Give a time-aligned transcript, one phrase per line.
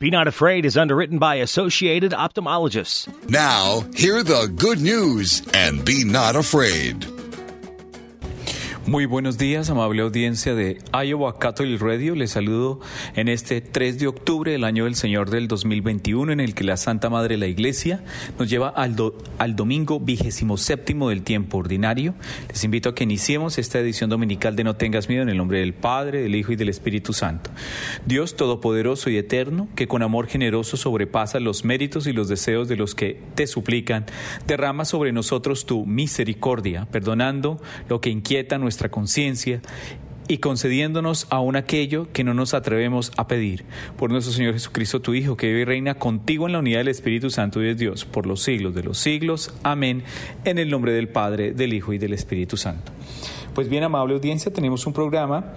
[0.00, 3.08] Be Not Afraid is underwritten by Associated Ophthalmologists.
[3.28, 7.17] Now, hear the good news and be not afraid.
[8.88, 12.14] Muy buenos días, amable audiencia de Iowa Catholic Radio.
[12.14, 12.80] Les saludo
[13.16, 16.78] en este 3 de octubre del año del Señor del 2021, en el que la
[16.78, 18.02] Santa Madre de la Iglesia
[18.38, 18.96] nos lleva al,
[19.36, 22.14] al domingo vigésimo séptimo del tiempo ordinario.
[22.48, 25.58] Les invito a que iniciemos esta edición dominical de No tengas miedo en el nombre
[25.58, 27.50] del Padre, del Hijo y del Espíritu Santo.
[28.06, 32.76] Dios Todopoderoso y Eterno, que con amor generoso sobrepasa los méritos y los deseos de
[32.76, 34.06] los que te suplican,
[34.46, 39.60] derrama sobre nosotros tu misericordia, perdonando lo que inquieta nuestra conciencia
[40.28, 43.64] y concediéndonos aún aquello que no nos atrevemos a pedir.
[43.96, 46.88] Por nuestro Señor Jesucristo, tu Hijo, que vive y reina contigo en la unidad del
[46.88, 49.52] Espíritu Santo y de Dios, por los siglos de los siglos.
[49.62, 50.04] Amén.
[50.44, 52.92] En el nombre del Padre, del Hijo y del Espíritu Santo.
[53.54, 55.54] Pues bien, amable audiencia, tenemos un programa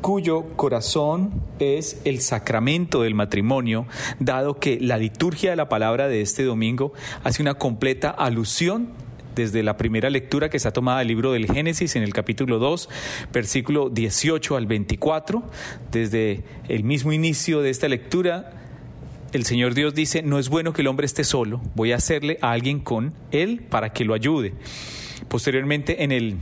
[0.00, 3.86] cuyo corazón es el sacramento del matrimonio,
[4.18, 6.92] dado que la liturgia de la palabra de este domingo
[7.22, 8.88] hace una completa alusión
[9.34, 12.88] desde la primera lectura que está tomada del libro del Génesis en el capítulo 2,
[13.32, 15.42] versículo 18 al 24.
[15.90, 18.52] Desde el mismo inicio de esta lectura,
[19.32, 22.38] el Señor Dios dice, no es bueno que el hombre esté solo, voy a hacerle
[22.42, 24.54] a alguien con él para que lo ayude.
[25.28, 26.36] Posteriormente en el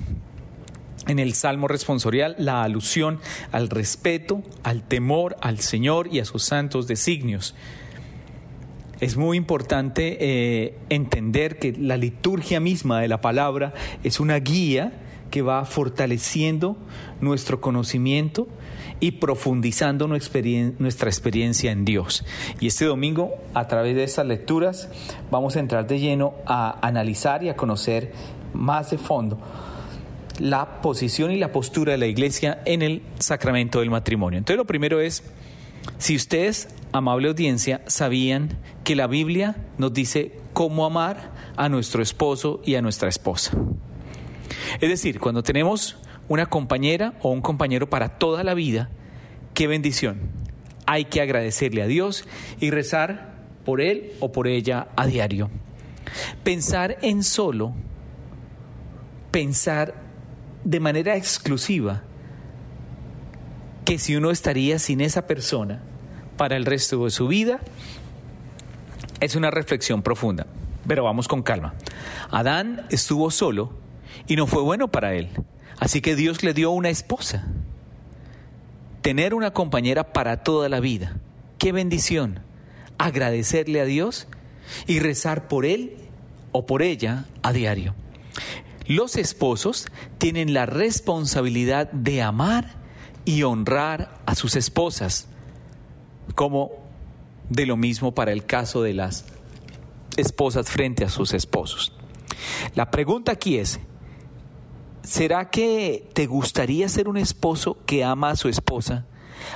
[1.06, 3.20] en el Salmo responsorial la alusión
[3.52, 7.54] al respeto, al temor al Señor y a sus santos designios.
[9.00, 13.72] Es muy importante eh, entender que la liturgia misma de la palabra
[14.04, 14.92] es una guía
[15.30, 16.76] que va fortaleciendo
[17.20, 18.48] nuestro conocimiento
[18.98, 22.24] y profundizando nuestra experiencia en Dios.
[22.60, 24.90] Y este domingo, a través de estas lecturas,
[25.30, 28.12] vamos a entrar de lleno a analizar y a conocer
[28.52, 29.38] más de fondo
[30.38, 34.38] la posición y la postura de la iglesia en el sacramento del matrimonio.
[34.38, 35.22] Entonces, lo primero es
[35.98, 42.60] si ustedes, amable audiencia, sabían que la Biblia nos dice cómo amar a nuestro esposo
[42.64, 43.52] y a nuestra esposa.
[44.80, 45.96] Es decir, cuando tenemos
[46.28, 48.88] una compañera o un compañero para toda la vida,
[49.54, 50.20] qué bendición.
[50.86, 52.26] Hay que agradecerle a Dios
[52.60, 53.34] y rezar
[53.64, 55.50] por él o por ella a diario.
[56.42, 57.74] Pensar en solo,
[59.30, 59.94] pensar
[60.64, 62.02] de manera exclusiva
[63.90, 65.80] que si uno estaría sin esa persona
[66.36, 67.58] para el resto de su vida,
[69.18, 70.46] es una reflexión profunda.
[70.86, 71.74] Pero vamos con calma.
[72.30, 73.72] Adán estuvo solo
[74.28, 75.30] y no fue bueno para él.
[75.80, 77.48] Así que Dios le dio una esposa.
[79.02, 81.16] Tener una compañera para toda la vida.
[81.58, 82.38] Qué bendición.
[82.96, 84.28] Agradecerle a Dios
[84.86, 85.96] y rezar por él
[86.52, 87.96] o por ella a diario.
[88.86, 92.78] Los esposos tienen la responsabilidad de amar
[93.24, 95.28] y honrar a sus esposas,
[96.34, 96.72] como
[97.48, 99.24] de lo mismo para el caso de las
[100.16, 101.92] esposas frente a sus esposos.
[102.74, 103.80] La pregunta aquí es,
[105.02, 109.06] ¿será que te gustaría ser un esposo que ama a su esposa,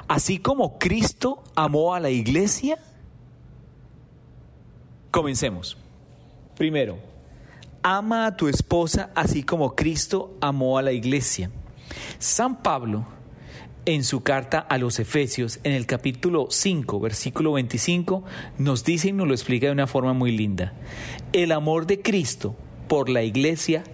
[0.09, 2.79] así como Cristo amó a la iglesia?
[5.11, 5.77] Comencemos.
[6.57, 6.99] Primero,
[7.83, 11.51] ama a tu esposa así como Cristo amó a la iglesia.
[12.19, 13.05] San Pablo
[13.87, 18.25] en su carta a los Efesios, en el capítulo 5, versículo 25,
[18.59, 20.73] nos dice y nos lo explica de una forma muy linda.
[21.33, 22.57] El amor de Cristo
[22.89, 23.85] por la iglesia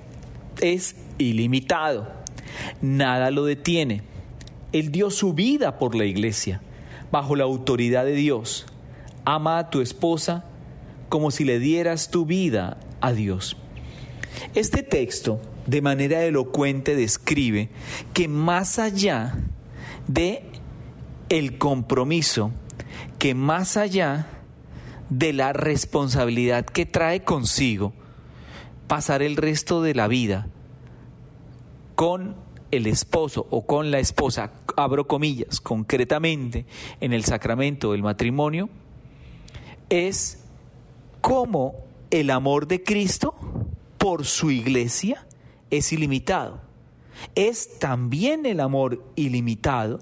[0.61, 2.09] es ilimitado.
[2.81, 4.03] Nada lo detiene.
[4.73, 6.61] Él dio su vida por la iglesia,
[7.11, 8.67] bajo la autoridad de Dios.
[9.25, 10.45] Ama a tu esposa
[11.09, 13.57] como si le dieras tu vida a Dios.
[14.55, 17.69] Este texto, de manera elocuente, describe
[18.15, 19.35] que más allá
[20.15, 20.43] de
[21.29, 22.51] el compromiso
[23.19, 24.27] que más allá
[25.09, 27.93] de la responsabilidad que trae consigo
[28.89, 30.49] pasar el resto de la vida
[31.95, 32.35] con
[32.73, 36.67] el esposo o con la esposa, abro comillas, concretamente
[37.01, 38.69] en el sacramento del matrimonio,
[39.91, 40.45] es
[41.21, 41.75] cómo
[42.11, 43.35] el amor de Cristo
[43.99, 45.27] por su iglesia
[45.71, 46.70] es ilimitado
[47.35, 50.01] es también el amor ilimitado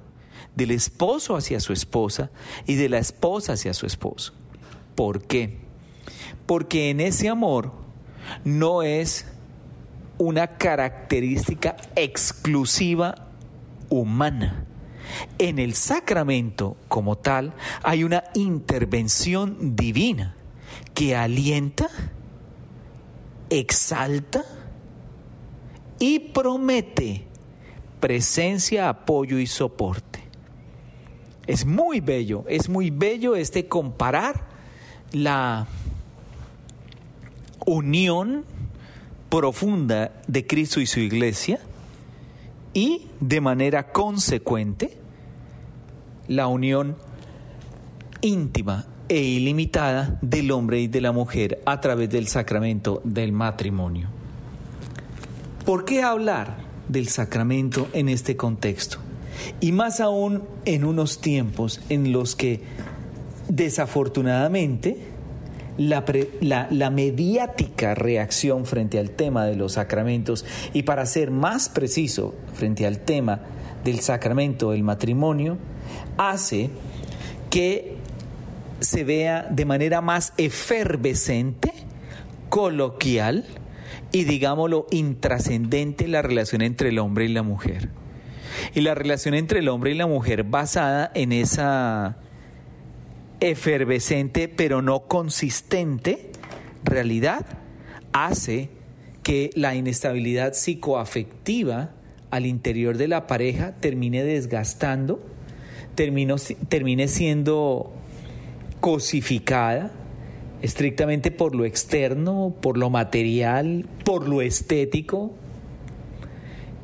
[0.54, 2.30] del esposo hacia su esposa
[2.66, 4.34] y de la esposa hacia su esposo.
[4.94, 5.58] ¿Por qué?
[6.46, 7.72] Porque en ese amor
[8.44, 9.26] no es
[10.18, 13.28] una característica exclusiva
[13.88, 14.64] humana.
[15.38, 20.34] En el sacramento como tal hay una intervención divina
[20.94, 21.88] que alienta,
[23.48, 24.44] exalta,
[25.98, 27.24] y promete
[28.00, 30.20] presencia, apoyo y soporte.
[31.46, 34.46] Es muy bello, es muy bello este comparar
[35.12, 35.66] la
[37.64, 38.44] unión
[39.28, 41.60] profunda de Cristo y su iglesia
[42.74, 44.96] y de manera consecuente
[46.28, 46.96] la unión
[48.20, 54.17] íntima e ilimitada del hombre y de la mujer a través del sacramento del matrimonio.
[55.68, 56.56] ¿Por qué hablar
[56.88, 59.00] del sacramento en este contexto?
[59.60, 62.62] Y más aún en unos tiempos en los que
[63.50, 64.96] desafortunadamente
[65.76, 72.86] la, mediática reacción frente al tema de los sacramentos y para ser más preciso frente
[72.86, 73.42] al tema
[73.84, 75.58] del sacramento del matrimonio,
[76.16, 76.70] hace
[77.50, 77.94] que
[78.80, 81.74] se vea de manera más efervescente,
[82.48, 83.44] coloquial
[84.12, 87.90] y digámoslo intrascendente la relación entre el hombre y la mujer.
[88.74, 92.16] Y la relación entre el hombre y la mujer basada en esa
[93.40, 96.32] efervescente pero no consistente
[96.82, 97.46] realidad
[98.12, 98.70] hace
[99.22, 101.90] que la inestabilidad psicoafectiva
[102.30, 105.22] al interior de la pareja termine desgastando,
[105.94, 107.92] termine siendo
[108.80, 109.92] cosificada
[110.62, 115.32] estrictamente por lo externo, por lo material, por lo estético,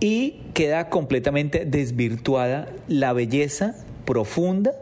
[0.01, 3.75] y queda completamente desvirtuada la belleza
[4.05, 4.73] profunda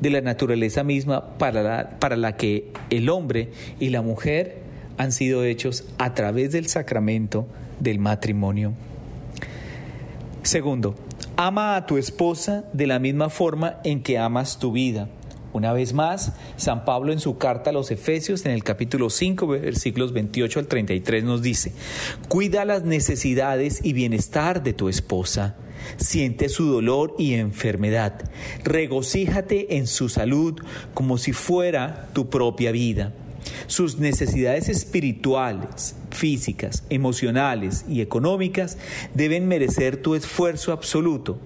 [0.00, 3.50] de la naturaleza misma para la, para la que el hombre
[3.80, 4.58] y la mujer
[4.96, 7.46] han sido hechos a través del sacramento
[7.80, 8.72] del matrimonio.
[10.42, 10.94] Segundo,
[11.36, 15.08] ama a tu esposa de la misma forma en que amas tu vida.
[15.52, 19.46] Una vez más, San Pablo en su carta a los Efesios, en el capítulo 5,
[19.46, 21.72] versículos 28 al 33, nos dice,
[22.28, 25.56] cuida las necesidades y bienestar de tu esposa
[25.96, 28.30] Siente su dolor y enfermedad.
[28.64, 30.60] Regocíjate en su salud
[30.94, 33.12] como si fuera tu propia vida.
[33.66, 38.78] Sus necesidades espirituales, físicas, emocionales y económicas
[39.14, 41.38] deben merecer tu esfuerzo absoluto.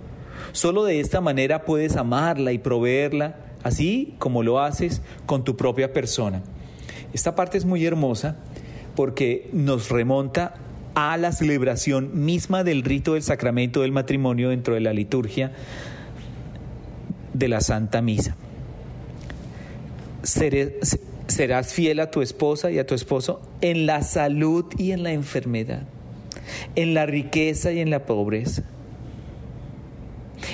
[0.52, 5.92] Solo de esta manera puedes amarla y proveerla, así como lo haces con tu propia
[5.92, 6.42] persona.
[7.12, 8.36] Esta parte es muy hermosa
[8.94, 10.54] porque nos remonta
[10.94, 15.52] a la celebración misma del rito del sacramento del matrimonio dentro de la liturgia
[17.32, 18.36] de la Santa Misa.
[20.22, 25.12] serás fiel a tu esposa y a tu esposo en la salud y en la
[25.12, 25.82] enfermedad,
[26.76, 28.64] en la riqueza y en la pobreza.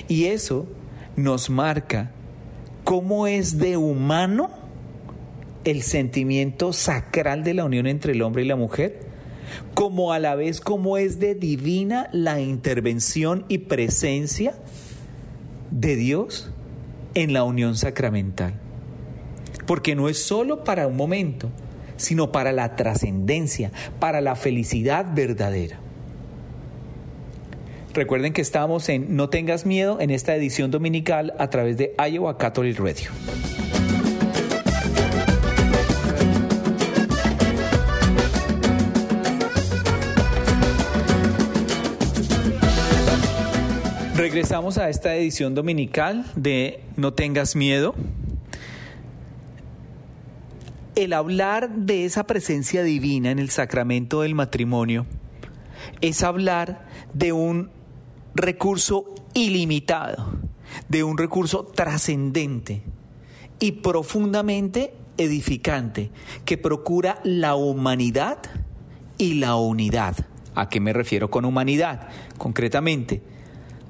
[0.07, 0.67] Y eso
[1.17, 2.13] nos marca
[2.89, 4.49] cómo es de humano
[5.65, 9.01] el sentimiento sacral de la unión entre el hombre y la mujer
[9.75, 14.55] como a la vez como es de divina la intervención y presencia
[15.71, 16.51] de Dios
[17.13, 18.55] en la unión sacramental.
[19.67, 21.51] Porque no es solo para un momento,
[21.99, 23.71] sino para la trascendencia,
[24.01, 25.79] para la felicidad verdadera.
[27.99, 32.39] Recuerden que estamos en No tengas miedo en esta edición dominical a través de Iowa
[32.39, 33.11] Catholic Radio.
[44.15, 47.97] Regresamos a esta edición dominical de No tengas miedo.
[50.95, 55.05] El hablar de esa presencia divina en el sacramento del matrimonio
[56.01, 57.77] es hablar de un
[58.39, 60.39] recurso ilimitado,
[60.89, 62.83] de un recurso trascendente
[63.61, 66.11] y profundamente edificante
[66.45, 68.39] que procura la humanidad
[69.19, 70.17] y la unidad.
[70.55, 72.09] ¿A qué me refiero con humanidad?
[72.39, 73.23] Concretamente,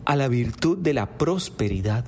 [0.04, 2.04] a la virtud de la prosperidad.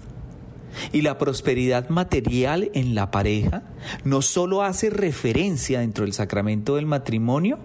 [0.92, 3.64] Y la prosperidad material en la pareja
[4.04, 7.58] no solo hace referencia dentro del sacramento del matrimonio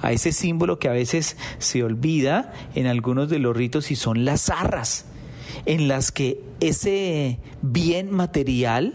[0.00, 4.24] a ese símbolo que a veces se olvida en algunos de los ritos y son
[4.24, 5.06] las arras,
[5.66, 8.94] en las que ese bien material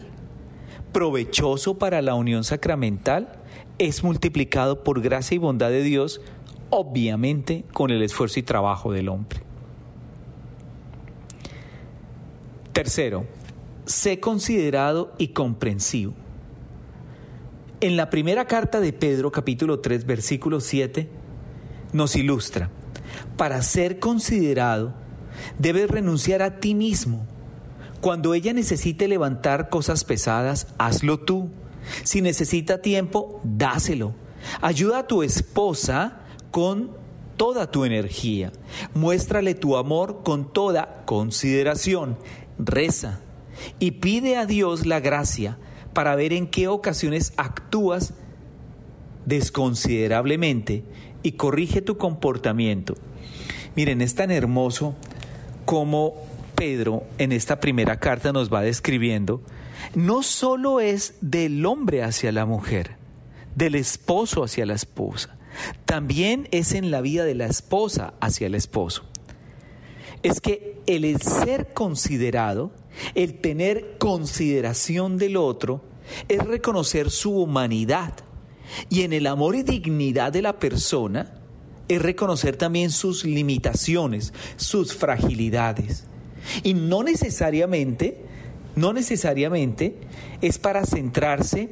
[0.92, 3.42] provechoso para la unión sacramental
[3.78, 6.22] es multiplicado por gracia y bondad de Dios,
[6.70, 9.42] obviamente con el esfuerzo y trabajo del hombre.
[12.72, 13.26] Tercero,
[13.86, 16.14] sé considerado y comprensivo.
[17.86, 21.08] En la primera carta de Pedro, capítulo 3, versículo 7,
[21.94, 22.72] nos ilustra,
[23.38, 24.96] para ser considerado,
[25.60, 27.28] debes renunciar a ti mismo.
[28.02, 31.52] Cuando ella necesite levantar cosas pesadas, hazlo tú.
[32.04, 34.16] Si necesita tiempo, dáselo.
[34.62, 36.90] Ayuda a tu esposa con
[37.38, 38.52] toda tu energía.
[38.96, 42.18] Muéstrale tu amor con toda consideración
[42.58, 43.22] reza,
[43.78, 45.60] y pide a Dios la gracia
[45.96, 48.14] para ver en qué ocasiones actúas
[49.26, 50.84] desconsiderablemente
[51.24, 52.94] y corrige tu comportamiento.
[53.76, 54.94] Miren, es tan hermoso
[55.66, 56.14] como
[56.54, 59.42] Pedro en esta primera carta nos va describiendo,
[59.96, 62.98] no solo es del hombre hacia la mujer,
[63.56, 65.38] del esposo hacia la esposa,
[65.86, 69.06] también es en la vida de la esposa hacia el esposo.
[70.24, 72.72] Es que el ser considerado,
[73.14, 75.84] el tener consideración del otro,
[76.28, 78.14] es reconocer su humanidad.
[78.90, 81.42] Y en el amor y dignidad de la persona,
[81.88, 86.06] es reconocer también sus limitaciones, sus fragilidades.
[86.64, 88.24] Y no necesariamente,
[88.76, 89.96] no necesariamente
[90.42, 91.70] es para centrarse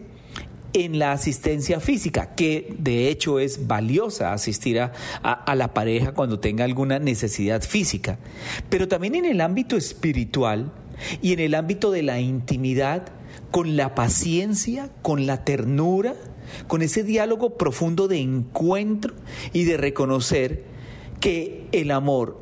[0.74, 6.39] en la asistencia física, que de hecho es valiosa asistir a, a, la pareja cuando
[6.39, 8.18] tenga alguna necesidad física,
[8.70, 10.72] pero también en el ámbito espiritual
[11.22, 13.06] y en el ámbito de la intimidad,
[13.52, 16.16] con la paciencia, con la ternura,
[16.68, 19.14] con ese diálogo profundo de encuentro
[19.54, 20.64] y de reconocer
[21.20, 22.40] que el amor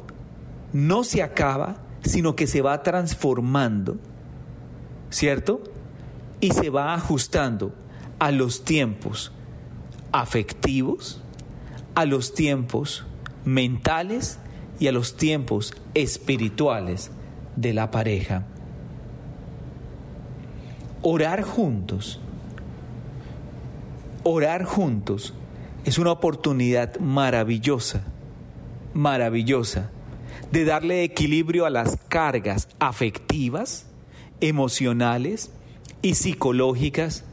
[0.74, 3.98] no se acaba, sino que se va transformando,
[5.10, 5.64] ¿cierto?
[6.40, 7.76] Y se va ajustando
[8.20, 9.32] a los tiempos
[10.12, 11.22] afectivos,
[11.96, 13.06] a los tiempos
[13.46, 14.40] mentales
[14.80, 17.12] y a los tiempos espirituales
[17.56, 18.46] de la pareja.
[21.02, 22.20] Orar juntos,
[24.24, 25.34] orar juntos
[25.86, 28.04] es una oportunidad maravillosa,
[28.94, 29.90] maravillosa
[30.52, 33.88] de darle equilibrio a las cargas afectivas,
[34.42, 35.52] emocionales
[36.02, 37.24] y psicológicas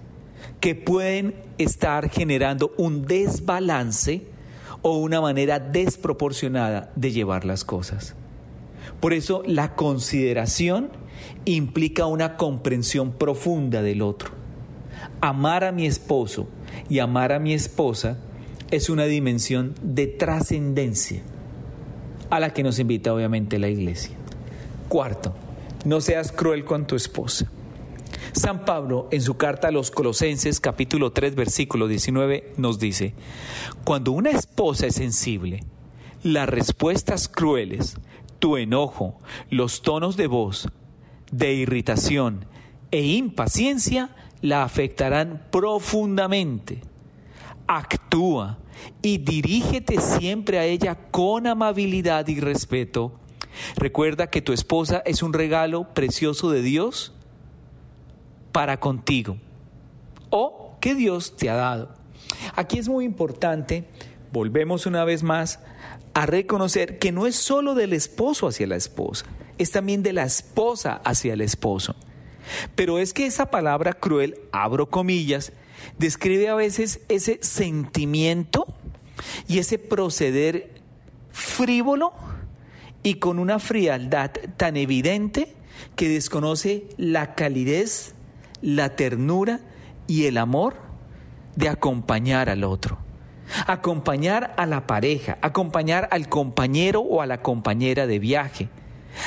[0.61, 4.27] que pueden estar generando un desbalance
[4.83, 8.15] o una manera desproporcionada de llevar las cosas.
[9.01, 10.91] Por eso la consideración
[11.45, 14.31] implica una comprensión profunda del otro.
[15.21, 16.49] Amar a mi esposo
[16.89, 18.19] y amar a mi esposa
[18.71, 21.23] es una dimensión de trascendencia
[22.31, 24.17] a la que nos invita obviamente la iglesia.
[24.89, 25.35] Cuarto,
[25.85, 27.51] no seas cruel con tu esposa.
[28.33, 33.15] San Pablo en su carta a los Colosenses capítulo 3 versículo 19 nos dice,
[33.85, 35.65] cuando una esposa es sensible,
[36.23, 37.97] las respuestas crueles,
[38.39, 39.19] tu enojo,
[39.51, 40.69] los tonos de voz,
[41.31, 42.47] de irritación
[42.91, 46.81] e impaciencia la afectarán profundamente.
[47.67, 48.59] Actúa
[49.03, 53.13] y dirígete siempre a ella con amabilidad y respeto.
[53.77, 57.13] Recuerda que tu esposa es un regalo precioso de Dios
[58.53, 59.37] para contigo
[60.31, 61.95] o que Dios te ha dado.
[62.55, 63.89] Aquí es muy importante,
[64.33, 65.61] volvemos una vez más
[66.19, 69.25] a reconocer que no es solo del esposo hacia la esposa,
[69.57, 71.95] es también de la esposa hacia el esposo.
[72.75, 75.53] Pero es que esa palabra cruel, abro comillas,
[75.97, 78.67] describe a veces ese sentimiento
[79.47, 80.83] y ese proceder
[81.31, 82.13] frívolo
[83.05, 85.55] y con una frialdad tan evidente
[85.95, 88.15] que desconoce la calidez,
[88.61, 89.61] la ternura
[90.09, 90.75] y el amor
[91.55, 93.08] de acompañar al otro.
[93.67, 98.69] Acompañar a la pareja, acompañar al compañero o a la compañera de viaje,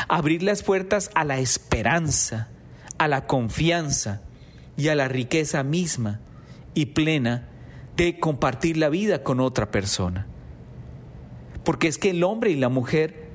[0.08, 2.50] abrir las puertas a la esperanza,
[2.98, 4.22] a la confianza
[4.78, 6.20] y a la riqueza misma
[6.74, 7.48] y plena
[7.98, 10.28] de compartir la vida con otra persona.
[11.64, 13.30] Porque es que el hombre y la mujer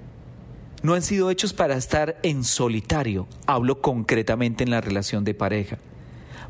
[0.83, 5.79] no han sido hechos para estar en solitario, hablo concretamente en la relación de pareja.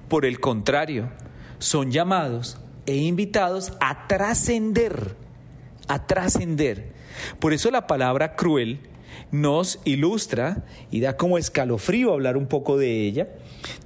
[0.09, 1.11] Por el contrario,
[1.59, 5.15] son llamados e invitados a trascender,
[5.89, 6.93] a trascender.
[7.39, 8.81] Por eso la palabra cruel
[9.31, 13.29] nos ilustra y da como escalofrío hablar un poco de ella,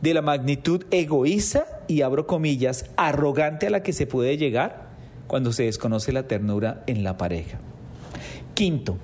[0.00, 4.90] de la magnitud egoísta y abro comillas, arrogante a la que se puede llegar
[5.26, 7.58] cuando se desconoce la ternura en la pareja.
[8.54, 8.98] Quinto,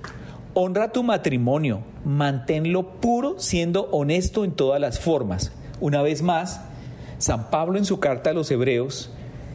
[0.53, 5.51] honra tu matrimonio, manténlo puro siendo honesto en todas las formas.
[5.79, 6.61] Una vez más,
[7.17, 9.11] San Pablo en su carta a los Hebreos,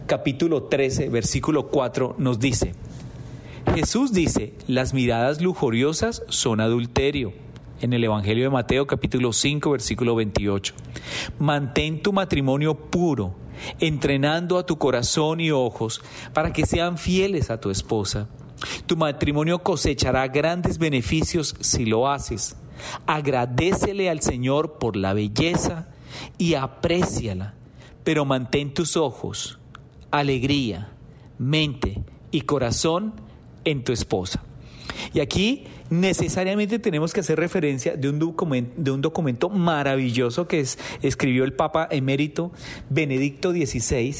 [0.06, 2.74] capítulo 13, versículo 4, nos dice,
[3.74, 7.32] Jesús dice, las miradas lujuriosas son adulterio.
[7.80, 10.74] En el Evangelio de Mateo capítulo 5 versículo 28.
[11.38, 13.34] Mantén tu matrimonio puro,
[13.80, 16.00] entrenando a tu corazón y ojos
[16.32, 18.28] para que sean fieles a tu esposa.
[18.86, 22.56] Tu matrimonio cosechará grandes beneficios si lo haces.
[23.06, 25.88] Agradecele al Señor por la belleza
[26.38, 27.54] y apréciala,
[28.04, 29.58] pero mantén tus ojos,
[30.12, 30.92] alegría,
[31.38, 33.14] mente y corazón
[33.64, 34.42] en tu esposa.
[35.14, 41.54] Y aquí necesariamente tenemos que hacer referencia de un documento, maravilloso que es, escribió el
[41.54, 42.52] Papa emérito
[42.88, 44.14] Benedicto XVI,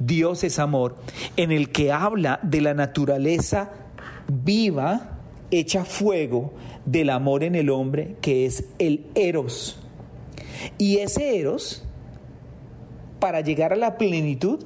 [0.00, 0.96] Dios es amor,
[1.36, 3.72] en el que habla de la naturaleza
[4.28, 5.18] viva,
[5.50, 6.54] hecha fuego
[6.86, 9.80] del amor en el hombre, que es el eros.
[10.78, 11.84] Y ese eros,
[13.18, 14.64] para llegar a la plenitud,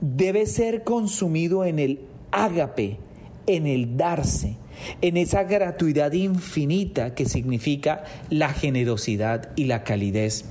[0.00, 2.98] debe ser consumido en el ágape,
[3.46, 4.56] en el darse,
[5.00, 10.44] en esa gratuidad infinita que significa la generosidad y la calidez.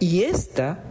[0.00, 0.82] Y esta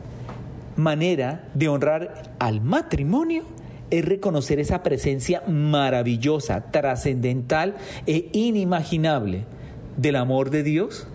[0.76, 3.44] manera de honrar al matrimonio
[3.90, 7.76] es reconocer esa presencia maravillosa, trascendental
[8.08, 9.46] e inimaginable
[9.98, 11.08] del amor de Dios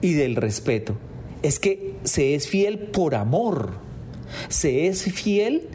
[0.00, 0.96] y del respeto.
[1.42, 3.74] Es que se es fiel por amor,
[4.48, 5.68] se es fiel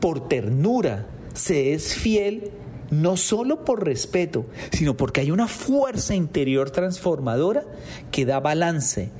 [0.00, 2.50] por ternura, se es fiel
[2.90, 7.64] no solo por respeto, sino porque hay una fuerza interior transformadora
[8.10, 9.10] que da balance,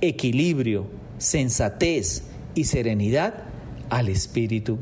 [0.00, 0.86] equilibrio,
[1.18, 3.44] sensatez y serenidad
[3.90, 4.78] al espíritu.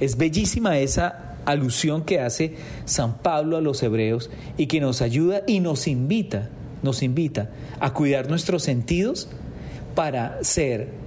[0.00, 5.42] Es bellísima esa alusión que hace San Pablo a los hebreos y que nos ayuda
[5.46, 6.50] y nos invita,
[6.82, 7.50] nos invita
[7.80, 9.28] a cuidar nuestros sentidos
[9.94, 11.01] para ser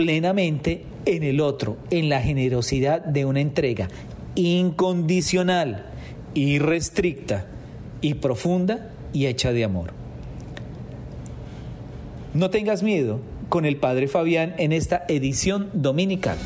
[0.00, 3.88] plenamente en el otro, en la generosidad de una entrega
[4.34, 5.90] incondicional,
[6.32, 7.44] irrestricta
[8.00, 9.92] y profunda y hecha de amor.
[12.32, 16.38] No tengas miedo con el Padre Fabián en esta edición dominical.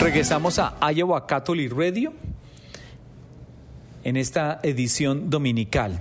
[0.00, 2.12] Regresamos a Iowa Catholic Radio
[4.08, 5.98] en esta edición dominical.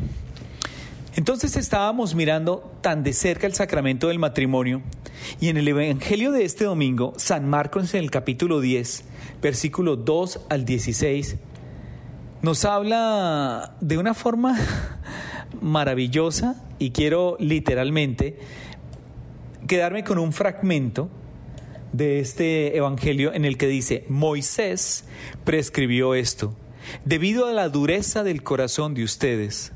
[1.15, 4.81] Entonces estábamos mirando tan de cerca el sacramento del matrimonio
[5.41, 9.03] y en el Evangelio de este domingo, San Marcos en el capítulo 10,
[9.41, 11.37] versículo 2 al 16,
[12.41, 14.57] nos habla de una forma
[15.61, 18.37] maravillosa y quiero literalmente
[19.67, 21.09] quedarme con un fragmento
[21.93, 25.05] de este Evangelio en el que dice, Moisés
[25.43, 26.55] prescribió esto,
[27.05, 29.73] debido a la dureza del corazón de ustedes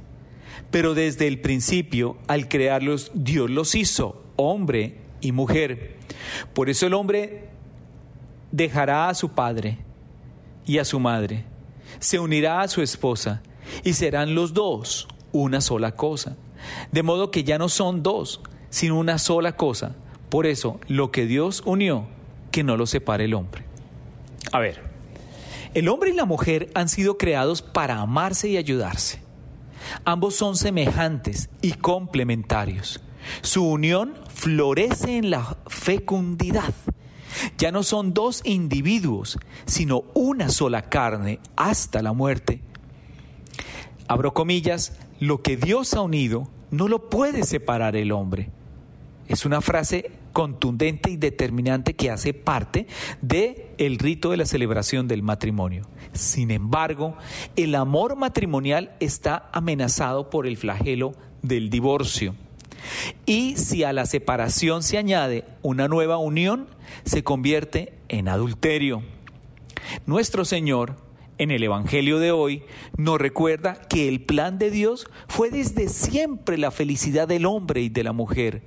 [0.71, 5.97] pero desde el principio, al crearlos, Dios los hizo, hombre y mujer.
[6.53, 7.49] Por eso el hombre
[8.51, 9.79] dejará a su padre
[10.65, 11.43] y a su madre,
[11.99, 13.43] se unirá a su esposa
[13.83, 16.37] y serán los dos una sola cosa.
[16.91, 19.95] De modo que ya no son dos, sino una sola cosa.
[20.29, 22.07] Por eso, lo que Dios unió,
[22.51, 23.63] que no lo separe el hombre.
[24.53, 24.90] A ver,
[25.73, 29.21] el hombre y la mujer han sido creados para amarse y ayudarse.
[30.05, 33.01] Ambos son semejantes y complementarios.
[33.41, 36.73] Su unión florece en la fecundidad.
[37.57, 42.61] Ya no son dos individuos, sino una sola carne hasta la muerte.
[44.07, 48.49] Abro comillas, lo que Dios ha unido no lo puede separar el hombre.
[49.27, 52.87] Es una frase contundente y determinante que hace parte
[53.21, 55.87] de el rito de la celebración del matrimonio.
[56.13, 57.15] Sin embargo,
[57.55, 62.35] el amor matrimonial está amenazado por el flagelo del divorcio.
[63.25, 66.67] Y si a la separación se añade una nueva unión,
[67.03, 69.03] se convierte en adulterio.
[70.05, 70.95] Nuestro Señor,
[71.37, 72.63] en el Evangelio de hoy,
[72.97, 77.89] nos recuerda que el plan de Dios fue desde siempre la felicidad del hombre y
[77.89, 78.63] de la mujer,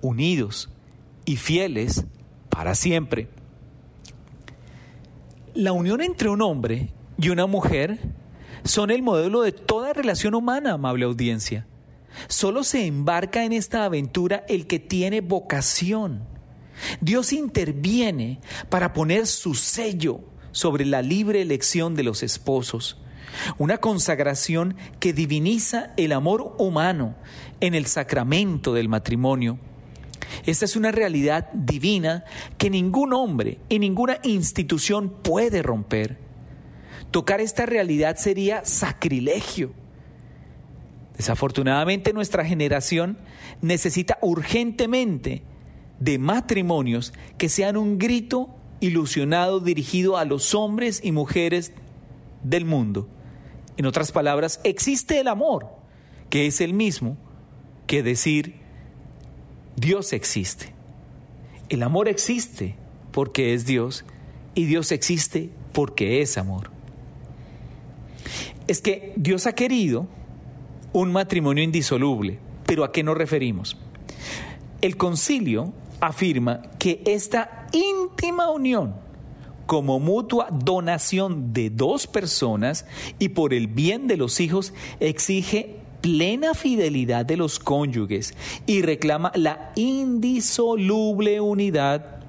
[0.00, 0.70] unidos
[1.28, 2.06] y fieles
[2.48, 3.28] para siempre.
[5.52, 7.98] La unión entre un hombre y una mujer
[8.64, 11.66] son el modelo de toda relación humana, amable audiencia.
[12.28, 16.22] Solo se embarca en esta aventura el que tiene vocación.
[17.02, 20.20] Dios interviene para poner su sello
[20.52, 23.02] sobre la libre elección de los esposos.
[23.58, 27.16] Una consagración que diviniza el amor humano
[27.60, 29.58] en el sacramento del matrimonio
[30.46, 32.24] esta es una realidad divina
[32.56, 36.18] que ningún hombre y ninguna institución puede romper.
[37.10, 39.72] Tocar esta realidad sería sacrilegio.
[41.16, 43.18] Desafortunadamente nuestra generación
[43.60, 45.42] necesita urgentemente
[45.98, 51.72] de matrimonios que sean un grito ilusionado dirigido a los hombres y mujeres
[52.42, 53.08] del mundo.
[53.76, 55.68] En otras palabras, existe el amor,
[56.30, 57.16] que es el mismo
[57.86, 58.60] que decir
[59.78, 60.72] Dios existe.
[61.68, 62.74] El amor existe
[63.12, 64.04] porque es Dios
[64.54, 66.70] y Dios existe porque es amor.
[68.66, 70.06] Es que Dios ha querido
[70.92, 73.76] un matrimonio indisoluble, pero ¿a qué nos referimos?
[74.80, 78.94] El concilio afirma que esta íntima unión
[79.66, 82.86] como mutua donación de dos personas
[83.18, 85.77] y por el bien de los hijos exige
[86.16, 88.32] plena fidelidad de los cónyuges
[88.66, 92.22] y reclama la indisoluble unidad.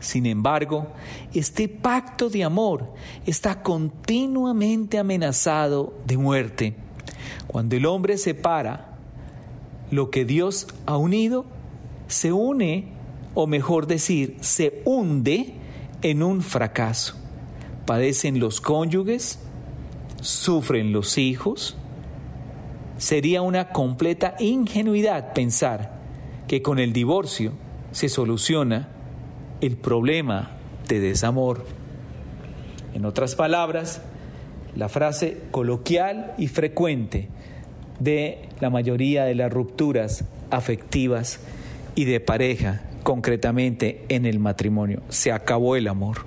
[0.00, 0.88] Sin embargo,
[1.34, 2.90] este pacto de amor
[3.26, 6.74] está continuamente amenazado de muerte.
[7.46, 8.96] Cuando el hombre separa
[9.90, 11.44] lo que Dios ha unido,
[12.08, 12.86] se une,
[13.34, 15.52] o mejor decir, se hunde
[16.00, 17.14] en un fracaso.
[17.84, 19.38] Padecen los cónyuges,
[20.22, 21.76] sufren los hijos.
[23.02, 25.90] Sería una completa ingenuidad pensar
[26.46, 27.50] que con el divorcio
[27.90, 28.90] se soluciona
[29.60, 30.52] el problema
[30.86, 31.66] de desamor.
[32.94, 34.02] En otras palabras,
[34.76, 37.26] la frase coloquial y frecuente
[37.98, 41.40] de la mayoría de las rupturas afectivas
[41.96, 45.02] y de pareja, concretamente en el matrimonio.
[45.08, 46.18] Se acabó el amor.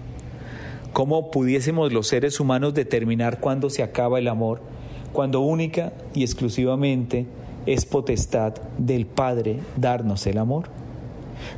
[0.92, 4.76] ¿Cómo pudiésemos los seres humanos determinar cuándo se acaba el amor?
[5.15, 7.25] Cuando única y exclusivamente
[7.65, 10.65] es potestad del Padre darnos el amor.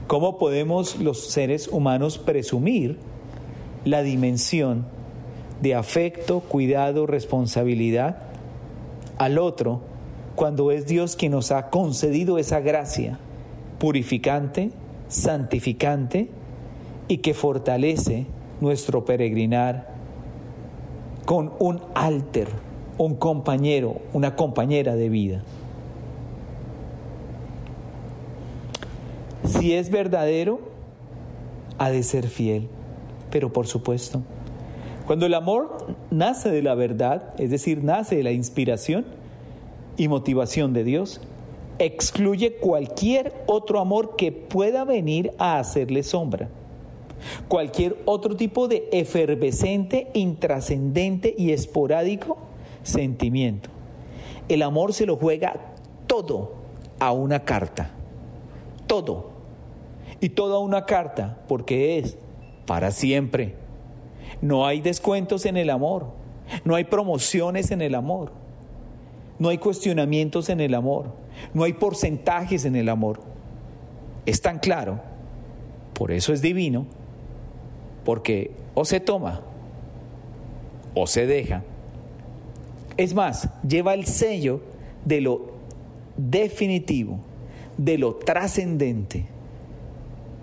[0.06, 3.00] ¿Cómo podemos los seres humanos presumir
[3.84, 4.86] la dimensión
[5.60, 8.18] de afecto, cuidado, responsabilidad
[9.18, 9.82] al otro
[10.36, 13.18] cuando es Dios quien nos ha concedido esa gracia
[13.80, 14.70] purificante,
[15.08, 16.30] santificante
[17.08, 18.28] y que fortalece
[18.62, 19.88] nuestro peregrinar
[21.26, 22.67] con un alter,
[22.98, 25.44] un compañero, una compañera de vida.
[29.46, 30.60] Si es verdadero,
[31.78, 32.68] ha de ser fiel,
[33.32, 34.22] pero por supuesto,
[35.06, 39.06] cuando el amor nace de la verdad, es decir, nace de la inspiración
[39.96, 41.22] y motivación de Dios,
[41.80, 46.50] excluye cualquier otro amor que pueda venir a hacerle sombra.
[47.48, 52.38] Cualquier otro tipo de efervescente, intrascendente y esporádico
[52.88, 53.70] sentimiento.
[54.50, 55.54] El amor se lo juega
[56.08, 56.56] todo
[57.00, 57.92] a una carta.
[58.88, 59.32] Todo.
[60.20, 62.18] Y todo a una carta porque es
[62.66, 63.56] para siempre.
[64.42, 66.08] No hay descuentos en el amor.
[66.64, 68.32] No hay promociones en el amor.
[69.40, 71.12] No hay cuestionamientos en el amor.
[71.54, 73.20] No hay porcentajes en el amor.
[74.26, 75.00] Es tan claro.
[75.94, 76.86] Por eso es divino.
[78.06, 79.42] Porque o se toma
[80.96, 81.64] o se deja.
[82.98, 84.62] Es más, lleva el sello
[85.06, 85.52] de lo
[86.18, 87.20] definitivo,
[87.78, 89.28] de lo trascendente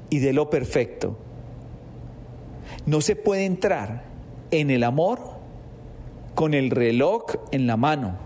[0.09, 1.19] y de lo perfecto.
[2.87, 4.05] No se puede entrar
[4.51, 5.21] en el amor
[6.35, 8.25] con el reloj en la mano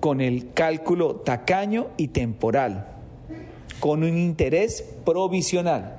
[0.00, 2.86] con el cálculo tacaño y temporal,
[3.80, 5.96] con un interés provisional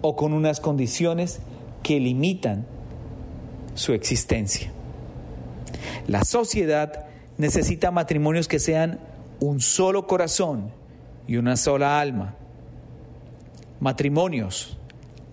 [0.00, 1.40] o con unas condiciones
[1.82, 2.66] que limitan
[3.74, 4.73] su existencia.
[6.06, 7.06] La sociedad
[7.38, 9.00] necesita matrimonios que sean
[9.40, 10.70] un solo corazón
[11.26, 12.34] y una sola alma.
[13.80, 14.78] Matrimonios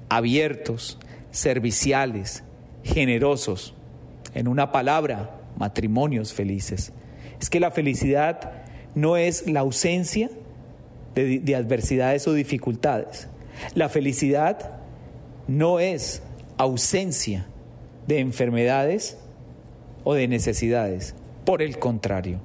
[0.09, 0.97] abiertos,
[1.31, 2.43] serviciales,
[2.83, 3.73] generosos.
[4.33, 6.91] En una palabra, matrimonios felices
[7.39, 8.51] es que la felicidad
[8.93, 10.29] no es la ausencia
[11.15, 13.27] de, adversidades o dificultades.
[13.73, 14.79] La felicidad
[15.47, 16.21] no es
[16.57, 17.47] ausencia
[18.07, 19.17] de enfermedades
[20.03, 21.15] o de necesidades.
[21.45, 22.39] Por el contrario,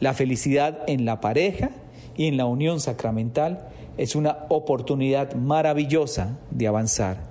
[0.00, 1.70] la felicidad en la pareja
[2.16, 7.24] y en la unión sacramental es una oportunidad maravillosa de avanzar.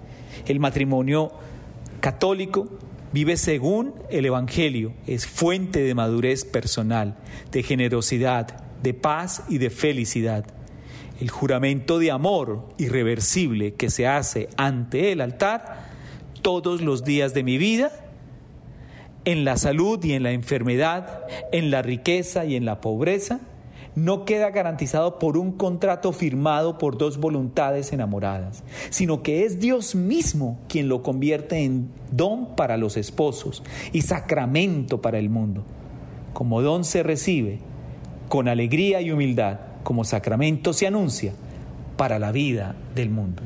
[0.47, 1.31] El matrimonio
[1.99, 2.67] católico
[3.13, 7.15] Vive según el Evangelio, es fuente de madurez personal,
[7.51, 10.45] de generosidad, de paz y de felicidad.
[11.21, 15.87] El juramento de amor irreversible que se hace ante el altar
[16.41, 17.91] todos los días de mi vida,
[19.27, 23.41] en la salud y en la enfermedad, en la riqueza y en la pobreza,
[23.93, 29.95] no queda garantizado por un contrato firmado por dos voluntades enamoradas, sino que es Dios
[29.95, 35.65] mismo quien lo convierte en don para los esposos y sacramento para el mundo.
[36.31, 37.59] Como don se recibe
[38.29, 41.33] con alegría y humildad, como sacramento se anuncia
[41.97, 43.43] para la vida del mundo.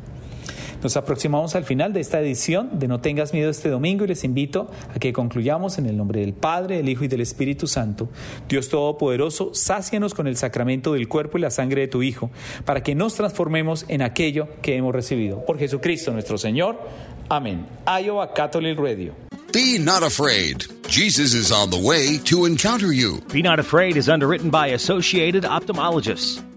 [0.81, 4.23] Nos aproximamos al final de esta edición de No tengas miedo este domingo y les
[4.23, 8.09] invito a que concluyamos en el nombre del Padre, del Hijo y del Espíritu Santo.
[8.49, 12.31] Dios Todopoderoso, sácianos con el sacramento del cuerpo y la sangre de tu Hijo,
[12.65, 15.45] para que nos transformemos en aquello que hemos recibido.
[15.45, 16.79] Por Jesucristo nuestro Señor.
[17.29, 17.65] Amén.
[17.85, 19.13] Iowa Catholic Radio.
[19.53, 20.65] Be not afraid.
[20.87, 23.21] Jesus is on the way to encounter you.
[23.31, 26.50] Be Not Afraid is underwritten by Associated Ophthalmologists.